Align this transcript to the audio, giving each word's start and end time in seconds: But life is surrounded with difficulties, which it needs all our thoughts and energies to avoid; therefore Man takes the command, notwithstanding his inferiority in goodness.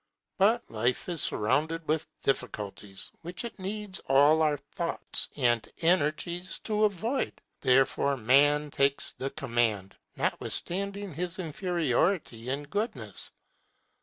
But 0.39 0.63
life 0.67 1.07
is 1.09 1.21
surrounded 1.21 1.87
with 1.87 2.07
difficulties, 2.23 3.11
which 3.21 3.45
it 3.45 3.59
needs 3.59 3.99
all 4.07 4.41
our 4.41 4.57
thoughts 4.57 5.29
and 5.35 5.71
energies 5.81 6.57
to 6.63 6.85
avoid; 6.85 7.39
therefore 7.59 8.17
Man 8.17 8.71
takes 8.71 9.11
the 9.19 9.29
command, 9.29 9.95
notwithstanding 10.15 11.13
his 11.13 11.37
inferiority 11.37 12.49
in 12.49 12.63
goodness. 12.63 13.31